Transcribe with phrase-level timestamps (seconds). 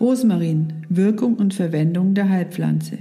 [0.00, 2.98] Rosmarin, Wirkung und Verwendung der Heilpflanze.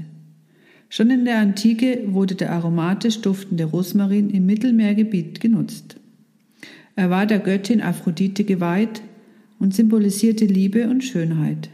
[0.90, 5.98] Schon in der Antike wurde der aromatisch duftende Rosmarin im Mittelmeergebiet genutzt.
[6.96, 9.02] Er war der Göttin Aphrodite geweiht
[9.60, 11.70] und symbolisierte Liebe und Schönheit.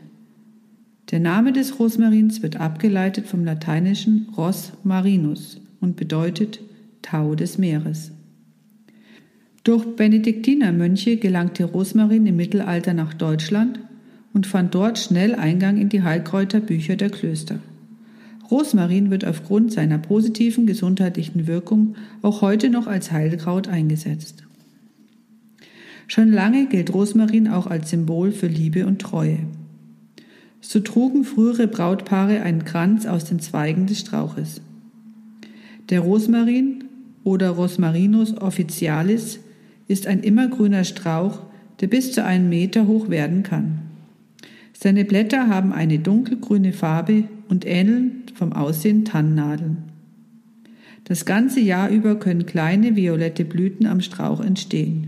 [1.11, 6.59] Der Name des Rosmarins wird abgeleitet vom lateinischen Ros marinus und bedeutet
[7.01, 8.11] Tau des Meeres.
[9.63, 13.79] Durch Benediktinermönche gelangte Rosmarin im Mittelalter nach Deutschland
[14.33, 17.59] und fand dort schnell Eingang in die Heilkräuterbücher der Klöster.
[18.49, 24.43] Rosmarin wird aufgrund seiner positiven gesundheitlichen Wirkung auch heute noch als Heilkraut eingesetzt.
[26.07, 29.39] Schon lange gilt Rosmarin auch als Symbol für Liebe und Treue.
[30.61, 34.61] So trugen frühere Brautpaare einen Kranz aus den Zweigen des Strauches.
[35.89, 36.83] Der Rosmarin
[37.23, 39.39] oder Rosmarinus officialis
[39.87, 41.39] ist ein immergrüner Strauch,
[41.81, 43.92] der bis zu einem Meter hoch werden kann.
[44.83, 49.77] Seine Blätter haben eine dunkelgrüne Farbe und ähneln vom Aussehen Tannennadeln.
[51.05, 55.07] Das ganze Jahr über können kleine violette Blüten am Strauch entstehen.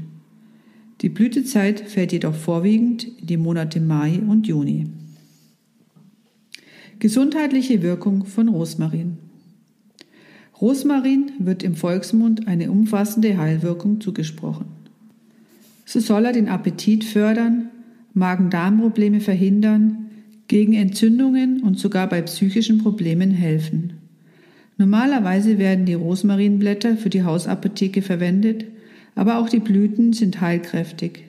[1.01, 4.87] Die Blütezeit fällt jedoch vorwiegend in die Monate Mai und Juni.
[6.99, 9.17] Gesundheitliche Wirkung von Rosmarin.
[10.61, 14.67] Rosmarin wird im Volksmund eine umfassende Heilwirkung zugesprochen.
[15.83, 17.71] So soll er den Appetit fördern,
[18.16, 20.09] Magen-Darm-Probleme verhindern,
[20.47, 23.94] gegen Entzündungen und sogar bei psychischen Problemen helfen.
[24.77, 28.66] Normalerweise werden die Rosmarinblätter für die Hausapotheke verwendet,
[29.16, 31.23] aber auch die Blüten sind heilkräftig.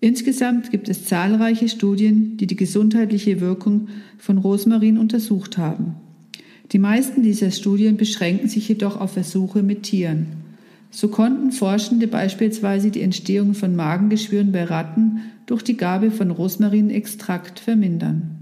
[0.00, 5.96] Insgesamt gibt es zahlreiche Studien, die die gesundheitliche Wirkung von Rosmarin untersucht haben.
[6.72, 10.49] Die meisten dieser Studien beschränken sich jedoch auf Versuche mit Tieren.
[10.90, 17.60] So konnten Forschende beispielsweise die Entstehung von Magengeschwüren bei Ratten durch die Gabe von Rosmarinextrakt
[17.60, 18.36] vermindern.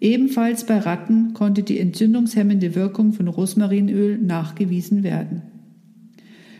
[0.00, 5.42] Ebenfalls bei Ratten konnte die entzündungshemmende Wirkung von Rosmarinöl nachgewiesen werden.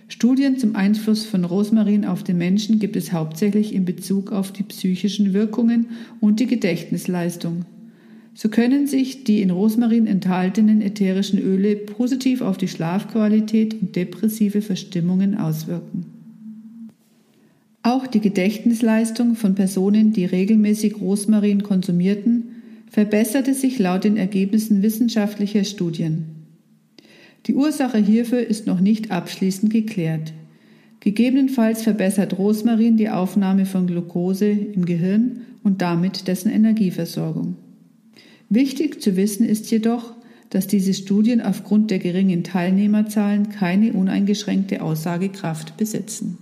[0.08, 4.62] Studien zum Einfluss von Rosmarin auf den Menschen gibt es hauptsächlich in Bezug auf die
[4.62, 5.86] psychischen Wirkungen
[6.20, 7.64] und die Gedächtnisleistung.
[8.34, 14.60] So können sich die in Rosmarin enthaltenen ätherischen Öle positiv auf die Schlafqualität und depressive
[14.60, 16.06] Verstimmungen auswirken.
[17.84, 25.64] Auch die Gedächtnisleistung von Personen, die regelmäßig Rosmarin konsumierten, verbesserte sich laut den Ergebnissen wissenschaftlicher
[25.64, 26.24] Studien.
[27.46, 30.32] Die Ursache hierfür ist noch nicht abschließend geklärt.
[31.00, 37.56] Gegebenenfalls verbessert Rosmarin die Aufnahme von Glucose im Gehirn und damit dessen Energieversorgung.
[38.48, 40.14] Wichtig zu wissen ist jedoch,
[40.50, 46.38] dass diese Studien aufgrund der geringen Teilnehmerzahlen keine uneingeschränkte Aussagekraft besitzen.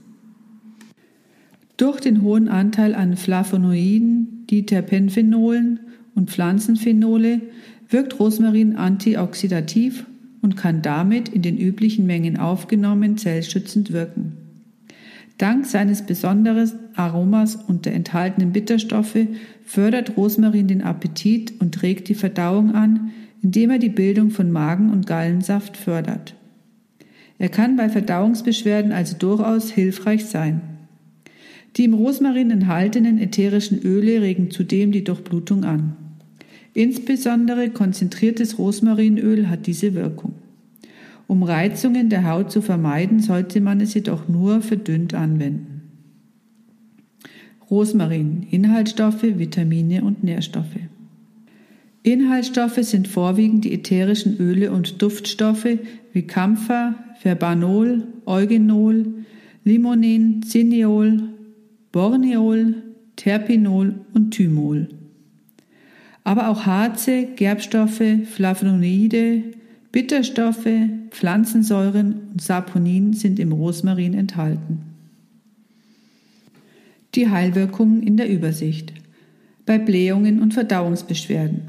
[1.79, 5.81] Durch den hohen Anteil an Flavonoiden, Diterpenphenolen
[6.15, 7.41] und Pflanzenphenole
[7.89, 10.07] wirkt Rosmarin antioxidativ
[10.43, 14.42] und kann damit in den üblichen Mengen aufgenommen zellschützend wirken.
[15.39, 19.27] Dank seines besonderen Aromas und der enthaltenen Bitterstoffe
[19.65, 23.11] fördert Rosmarin den Appetit und regt die Verdauung an,
[23.43, 26.35] indem er die Bildung von Magen- und Gallensaft fördert.
[27.39, 30.61] Er kann bei Verdauungsbeschwerden also durchaus hilfreich sein.
[31.77, 35.97] Die im Rosmarin enthaltenen ätherischen Öle regen zudem die Durchblutung an.
[36.75, 40.35] Insbesondere konzentriertes Rosmarinöl hat diese Wirkung.
[41.33, 45.81] Um Reizungen der Haut zu vermeiden, sollte man es jedoch nur verdünnt anwenden.
[47.71, 50.77] Rosmarin, Inhaltsstoffe, Vitamine und Nährstoffe.
[52.03, 55.79] Inhaltsstoffe sind vorwiegend die ätherischen Öle und Duftstoffe
[56.13, 59.25] wie Kampfer, Verbanol, Eugenol,
[59.65, 61.31] Limonin, Cineol,
[61.93, 62.75] Borneol,
[63.17, 64.91] Terpinol und Thymol.
[66.25, 69.45] Aber auch Harze, Gerbstoffe, Flavonoide,
[69.93, 70.69] Bitterstoffe,
[71.11, 74.81] Pflanzensäuren und Saponin sind im Rosmarin enthalten.
[77.15, 78.95] Die Heilwirkungen in der Übersicht.
[79.67, 81.65] Bei Blähungen und Verdauungsbeschwerden.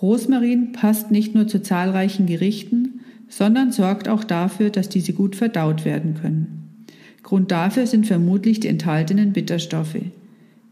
[0.00, 5.84] Rosmarin passt nicht nur zu zahlreichen Gerichten, sondern sorgt auch dafür, dass diese gut verdaut
[5.84, 6.84] werden können.
[7.24, 9.98] Grund dafür sind vermutlich die enthaltenen Bitterstoffe.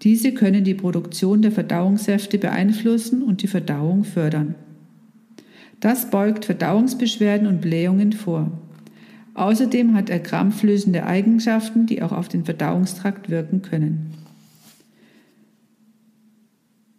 [0.03, 4.55] Diese können die Produktion der Verdauungssäfte beeinflussen und die Verdauung fördern.
[5.81, 8.51] Das beugt Verdauungsbeschwerden und Blähungen vor.
[9.35, 14.15] Außerdem hat er krampflösende Eigenschaften, die auch auf den Verdauungstrakt wirken können.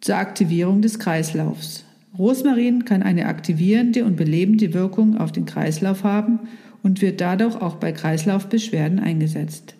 [0.00, 1.84] Zur Aktivierung des Kreislaufs.
[2.16, 6.40] Rosmarin kann eine aktivierende und belebende Wirkung auf den Kreislauf haben
[6.82, 9.74] und wird dadurch auch bei Kreislaufbeschwerden eingesetzt.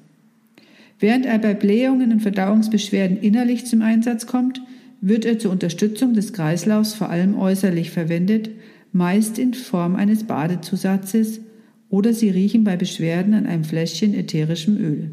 [0.99, 4.63] Während er bei Blähungen und Verdauungsbeschwerden innerlich zum Einsatz kommt,
[5.01, 8.51] wird er zur Unterstützung des Kreislaufs vor allem äußerlich verwendet,
[8.97, 11.41] meist in Form eines Badezusatzes
[11.89, 15.11] oder Sie riechen bei Beschwerden an einem Fläschchen ätherischem Öl.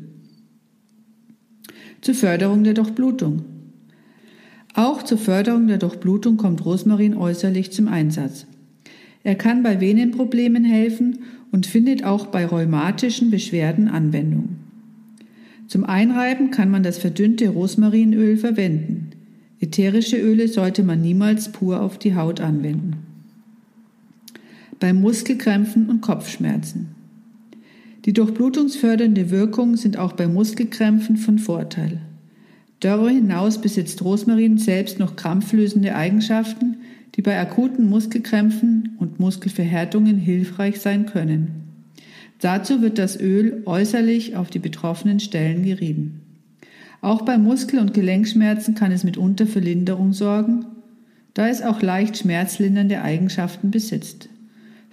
[2.02, 3.44] Zur Förderung der Durchblutung.
[4.74, 8.48] Auch zur Förderung der Durchblutung kommt Rosmarin äußerlich zum Einsatz.
[9.24, 11.20] Er kann bei Venenproblemen helfen
[11.52, 14.58] und findet auch bei rheumatischen Beschwerden Anwendung.
[15.68, 19.12] Zum Einreiben kann man das verdünnte Rosmarinöl verwenden.
[19.60, 23.13] Ätherische Öle sollte man niemals pur auf die Haut anwenden.
[24.84, 26.90] Bei Muskelkrämpfen und Kopfschmerzen.
[28.04, 32.02] Die durchblutungsfördernde Wirkung sind auch bei Muskelkrämpfen von Vorteil.
[32.82, 36.80] Darüber hinaus besitzt Rosmarin selbst noch krampflösende Eigenschaften,
[37.16, 41.64] die bei akuten Muskelkrämpfen und Muskelverhärtungen hilfreich sein können.
[42.42, 46.20] Dazu wird das Öl äußerlich auf die betroffenen Stellen gerieben.
[47.00, 50.66] Auch bei Muskel- und Gelenkschmerzen kann es mitunter für Linderung sorgen,
[51.36, 54.28] da es auch leicht schmerzlindernde Eigenschaften besitzt.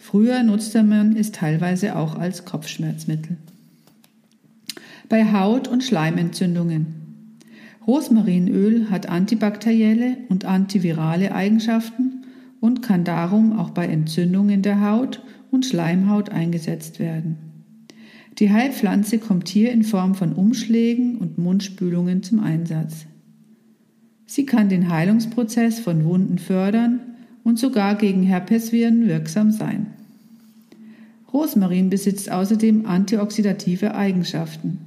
[0.02, 3.37] Früher nutzte man es teilweise auch als Kopfschmerzmittel.
[5.11, 6.87] Bei Haut- und Schleimentzündungen
[7.87, 12.25] Rosmarinöl hat antibakterielle und antivirale Eigenschaften
[12.61, 17.37] und kann darum auch bei Entzündungen der Haut und Schleimhaut eingesetzt werden.
[18.38, 23.06] Die Heilpflanze kommt hier in Form von Umschlägen und Mundspülungen zum Einsatz.
[24.25, 27.00] Sie kann den Heilungsprozess von Wunden fördern
[27.45, 29.87] und sogar gegen Herpesviren wirksam sein.
[31.33, 34.79] Rosmarin besitzt außerdem antioxidative Eigenschaften.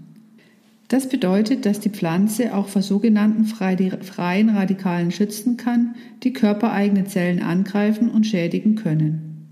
[0.90, 7.42] Das bedeutet, dass die Pflanze auch vor sogenannten freien Radikalen schützen kann, die körpereigene Zellen
[7.42, 9.48] angreifen und schädigen können.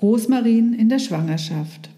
[0.00, 1.90] Rosmarin in der Schwangerschaft.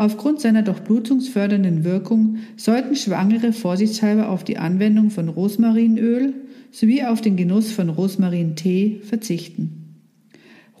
[0.00, 6.32] Aufgrund seiner durchblutungsfördernden Wirkung sollten Schwangere vorsichtshalber auf die Anwendung von Rosmarinöl
[6.70, 9.98] sowie auf den Genuss von Rosmarintee verzichten.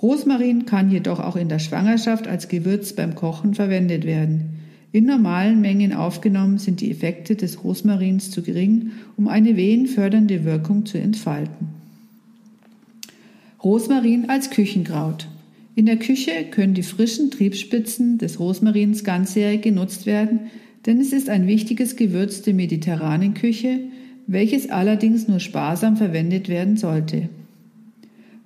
[0.00, 4.54] Rosmarin kann jedoch auch in der Schwangerschaft als Gewürz beim Kochen verwendet werden.
[4.90, 10.86] In normalen Mengen aufgenommen sind die Effekte des Rosmarins zu gering, um eine wehenfördernde Wirkung
[10.86, 11.68] zu entfalten.
[13.62, 15.28] Rosmarin als Küchenkraut.
[15.80, 20.40] In der Küche können die frischen Triebspitzen des Rosmarins ganzjährig genutzt werden,
[20.84, 23.80] denn es ist ein wichtiges Gewürz der mediterranen Küche,
[24.26, 27.30] welches allerdings nur sparsam verwendet werden sollte.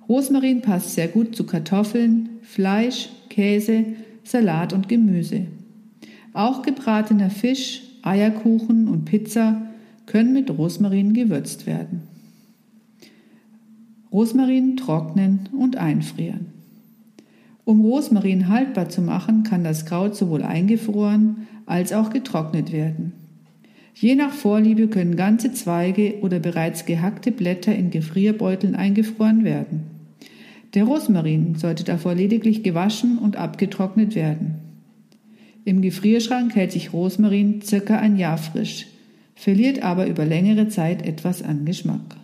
[0.07, 3.83] Rosmarin passt sehr gut zu Kartoffeln, Fleisch, Käse,
[4.23, 5.41] Salat und Gemüse.
[6.31, 9.61] Auch gebratener Fisch, Eierkuchen und Pizza
[10.05, 12.03] können mit Rosmarin gewürzt werden.
[14.09, 16.54] Rosmarin trocknen und einfrieren.
[17.65, 23.13] Um Rosmarin haltbar zu machen, kann das Kraut sowohl eingefroren als auch getrocknet werden.
[23.95, 29.83] Je nach Vorliebe können ganze Zweige oder bereits gehackte Blätter in Gefrierbeuteln eingefroren werden.
[30.75, 34.55] Der Rosmarin sollte davor lediglich gewaschen und abgetrocknet werden.
[35.63, 38.85] Im Gefrierschrank hält sich Rosmarin circa ein Jahr frisch,
[39.33, 42.17] verliert aber über längere Zeit etwas an Geschmack.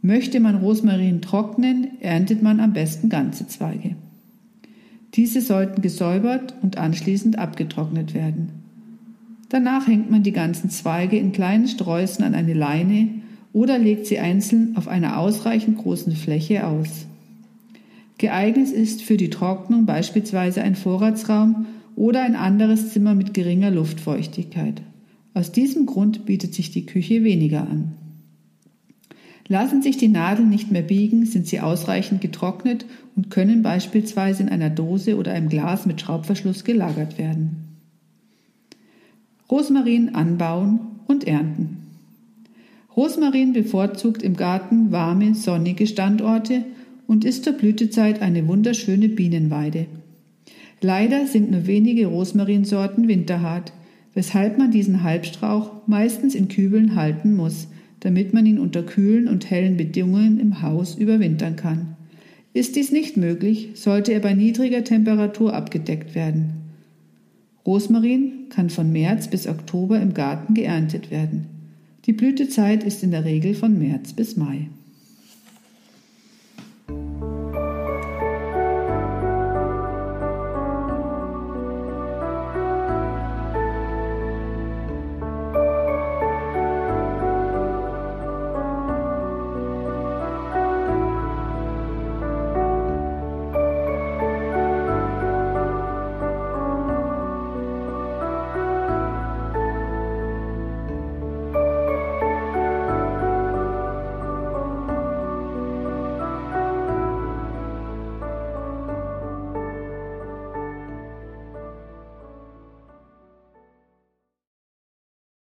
[0.00, 3.94] Möchte man Rosmarin trocknen, erntet man am besten ganze Zweige.
[5.14, 8.50] Diese sollten gesäubert und anschließend abgetrocknet werden.
[9.50, 13.08] Danach hängt man die ganzen Zweige in kleinen Sträußen an eine Leine
[13.52, 17.06] oder legt sie einzeln auf einer ausreichend großen Fläche aus.
[18.16, 21.66] Geeignet ist für die Trocknung beispielsweise ein Vorratsraum
[21.96, 24.80] oder ein anderes Zimmer mit geringer Luftfeuchtigkeit.
[25.34, 27.92] Aus diesem Grund bietet sich die Küche weniger an.
[29.52, 34.48] Lassen sich die Nadeln nicht mehr biegen, sind sie ausreichend getrocknet und können beispielsweise in
[34.48, 37.56] einer Dose oder einem Glas mit Schraubverschluss gelagert werden.
[39.50, 41.82] Rosmarin anbauen und ernten.
[42.96, 46.64] Rosmarin bevorzugt im Garten warme, sonnige Standorte
[47.06, 49.84] und ist zur Blütezeit eine wunderschöne Bienenweide.
[50.80, 53.74] Leider sind nur wenige Rosmarinsorten winterhart,
[54.14, 57.68] weshalb man diesen Halbstrauch meistens in Kübeln halten muss,
[58.02, 61.96] damit man ihn unter kühlen und hellen Bedingungen im Haus überwintern kann.
[62.52, 66.50] Ist dies nicht möglich, sollte er bei niedriger Temperatur abgedeckt werden.
[67.64, 71.46] Rosmarin kann von März bis Oktober im Garten geerntet werden.
[72.06, 74.66] Die Blütezeit ist in der Regel von März bis Mai.